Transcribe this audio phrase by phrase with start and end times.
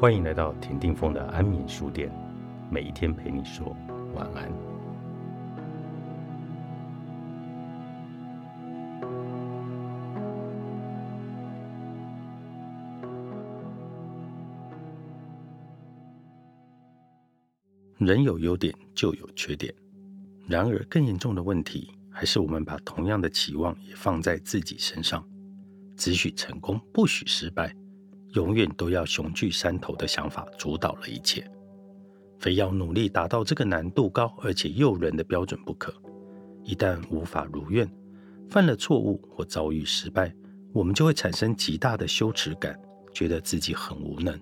[0.00, 2.10] 欢迎来到田定峰的安眠书店，
[2.70, 3.76] 每一天陪你说
[4.14, 4.50] 晚安。
[17.98, 19.70] 人有优点就有缺点，
[20.48, 25.22] 然而更严重的问题，还是我们把同样的期望也放在自己身上，
[25.94, 27.76] 只许成功，不许失败。
[28.32, 31.44] 永远都要雄踞山头的想法主导了一切，
[32.38, 35.92] 非要努力达到这个难度高而且诱人的标准不可。
[36.62, 37.90] 一旦无法如愿，
[38.48, 40.32] 犯了错误或遭遇失败，
[40.72, 42.78] 我们就会产生极大的羞耻感，
[43.12, 44.38] 觉得自己很无能，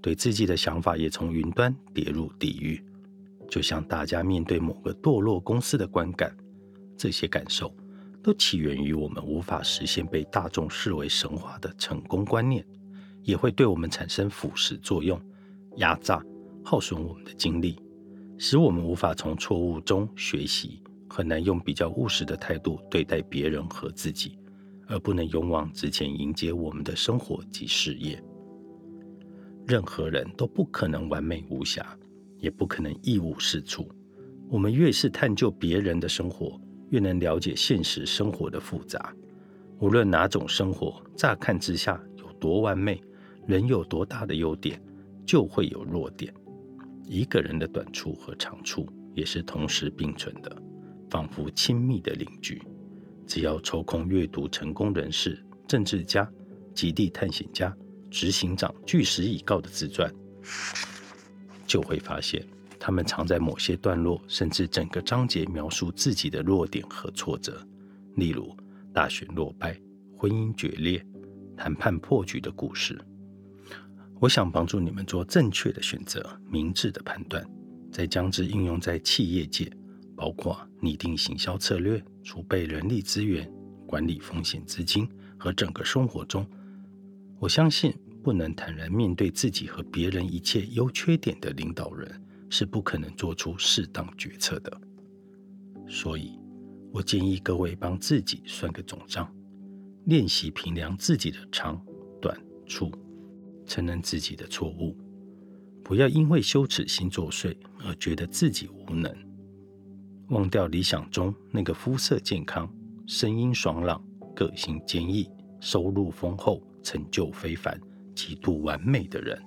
[0.00, 2.82] 对自己的想法也从云端跌入地狱。
[3.50, 6.34] 就像大家面对某个堕落公司的观感，
[6.96, 7.72] 这些感受
[8.22, 12.66] 都起源于我们无法实现被大众视为神话的成功观念。
[13.26, 15.20] 也会对我们产生腐蚀作用，
[15.78, 16.24] 压榨、
[16.64, 17.76] 耗损我们的精力，
[18.38, 24.38] 使我们无法从错误中学习，很难用比较务实的态度对待别人和自己，
[24.86, 28.22] 而不能勇往直前迎接我们的生活及事业。
[29.66, 31.84] 任何人都不可能完美无瑕，
[32.38, 33.90] 也不可能一无是处。
[34.48, 39.12] 我们越是探究别人的生活，越能了解现实生活的复杂。
[39.80, 43.02] 无论哪种生活，乍看之下有多完美。
[43.46, 44.80] 人有多大的优点，
[45.24, 46.34] 就会有弱点。
[47.06, 50.60] 一个人的短处和长处也是同时并存的，
[51.08, 52.60] 仿佛亲密的邻居。
[53.24, 56.28] 只要抽空阅读成功人士、政治家、
[56.74, 57.76] 极地探险家、
[58.10, 60.12] 执行长据实以告的自传，
[61.66, 62.44] 就会发现，
[62.78, 67.64] 他们常在某些段落，甚至整个章节描述自己的弱点和挫折，
[68.16, 68.56] 例如
[68.92, 69.76] 大选落败、
[70.16, 71.04] 婚姻决裂、
[71.56, 72.96] 谈判破局的故事。
[74.18, 77.46] 我想帮助你们做正确的选择、明智的判断，
[77.92, 79.70] 再将之应用在企业界，
[80.16, 83.50] 包括拟定行销策略、储备人力资源、
[83.86, 85.06] 管理风险资金
[85.38, 86.46] 和整个生活中。
[87.38, 92.10] 我相信，不能坦然面对自己和别人一切优缺点的领导人，
[92.48, 94.80] 是不可能做出适当决策的。
[95.86, 96.40] 所以，
[96.90, 99.30] 我建议各位帮自己算个总账，
[100.06, 101.78] 练习评量自己的长
[102.20, 102.34] 短
[102.64, 102.90] 处。
[103.66, 104.96] 承认自己的错误，
[105.82, 109.14] 不要因为羞耻心作祟而觉得自己无能，
[110.28, 112.72] 忘掉理想中那个肤色健康、
[113.06, 114.02] 声音爽朗、
[114.34, 115.28] 个性坚毅、
[115.60, 117.80] 收入丰厚、成就非凡、
[118.14, 119.40] 极度完美的人。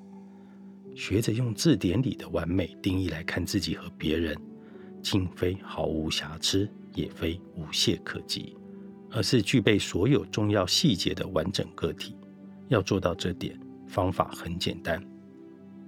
[0.96, 4.38] 学着用字典里的完美定义来看自己和别人，
[5.02, 8.58] 竟非毫无瑕疵，也非无懈可击，
[9.12, 12.16] 而是具备所有重要细节的完整个体。
[12.70, 13.60] 要做到这点。
[13.90, 15.04] 方法很简单，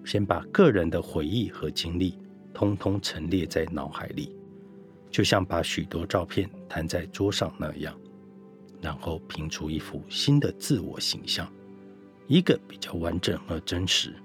[0.03, 2.17] 先把个人的回忆和经历
[2.51, 4.35] 通通陈列在脑海里，
[5.11, 7.95] 就像把许多照片摊在桌上那样，
[8.81, 11.47] 然后拼出一幅新的自我形象，
[12.27, 14.15] 一个比较完整和真实，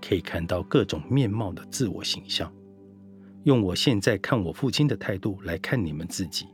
[0.00, 2.50] 可以看到各种面貌的自我形象。
[3.42, 6.46] 用我现在看我父亲的态度来看你们自己，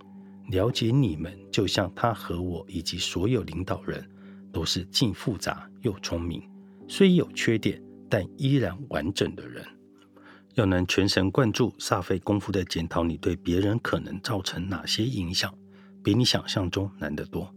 [0.49, 4.03] 了解你们，就像他和我以及所有领导人
[4.50, 6.43] 都是既复杂又聪明。
[6.94, 9.64] 虽有缺点，但依然完整的人，
[10.56, 15.50] 要能全神贯注、煞费功夫的检讨你对别人可能造成哪些影响，
[16.04, 17.50] 比你想象中难得多。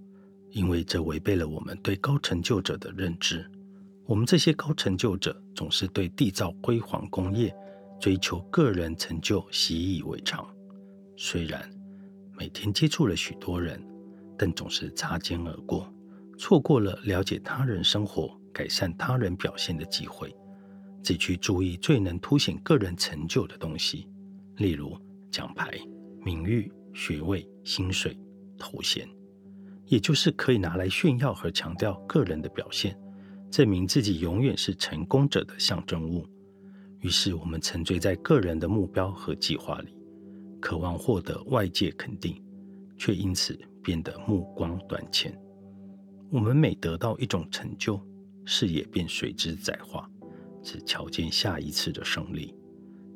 [0.51, 3.45] 因为这违背了我们对高成就者的认知。
[4.05, 7.53] 我们这些高成就者总是对缔造辉煌工业、
[7.99, 10.47] 追求个人成就习以为常。
[11.17, 11.69] 虽然
[12.37, 13.85] 每天接触了许多人，
[14.37, 15.93] 但总是擦肩而过，
[16.37, 18.39] 错过了了解他人生活。
[18.55, 20.33] 改善他人表现的机会，
[21.03, 24.07] 只去注意最能凸显个人成就的东西，
[24.55, 24.97] 例如
[25.29, 25.77] 奖牌、
[26.23, 28.17] 名誉、学位、薪水、
[28.57, 29.05] 头衔，
[29.87, 32.97] 也就是可以拿来炫耀和强调个人的表现，
[33.51, 36.25] 证明自己永远是成功者的象征物。
[37.01, 39.93] 于是，我们沉醉在个人的目标和计划里，
[40.61, 42.41] 渴望获得外界肯定，
[42.97, 45.37] 却因此变得目光短浅。
[46.31, 48.01] 我们每得到一种成就，
[48.45, 50.09] 视野便随之窄化，
[50.63, 52.55] 只瞧见下一次的胜利。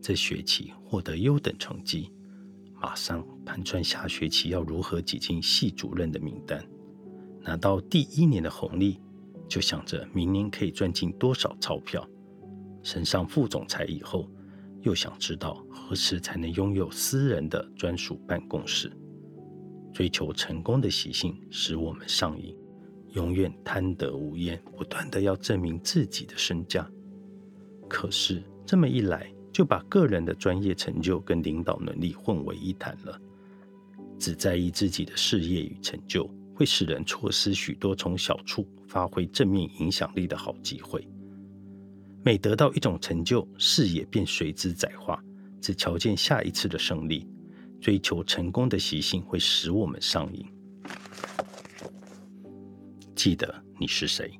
[0.01, 2.11] 这学期获得优等成绩，
[2.81, 6.65] 马上盘算下学期要如何挤进系主任的名单。
[7.41, 8.99] 拿到第一年的红利，
[9.47, 12.07] 就想着明年可以赚进多少钞票。
[12.81, 14.29] 升上副总裁以后，
[14.81, 18.91] 又想知道何时才能拥有私人的专属办公室。
[19.91, 22.55] 追求成功的习性使我们上瘾。
[23.13, 26.89] 永远贪得无厌，不断的要证明自己的身价。
[27.87, 33.19] 可是这么一来，就把个人的专业成就跟领导能力混为一谈了。
[34.17, 41.07] 只在意自己的事业与成就，会使人错失许多从小处发挥正面影响力的好机会。
[42.23, 45.23] 每得到一种成就，视野便随之窄化，
[45.61, 47.25] 只瞧见下一次的胜利。
[47.81, 50.45] 追求成功的习性会使我们上瘾。
[53.19, 54.31] 记得你是谁？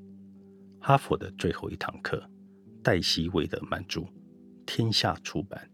[0.80, 2.24] 哈佛的最后一堂课，
[2.82, 4.08] 黛西·韦德曼著，
[4.66, 5.69] 天下出版。